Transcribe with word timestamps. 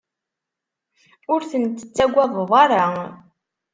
Ur 1.33 1.41
ten-tettagadeḍ 1.49 2.51
ara. 2.63 2.85